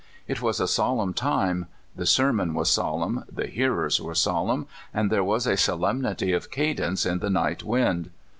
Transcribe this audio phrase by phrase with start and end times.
[0.27, 5.23] It was a solemn time; the sermon was solemn, the hearers were solemn, ajid there
[5.23, 8.09] was a solemnity of cadence in the night wind.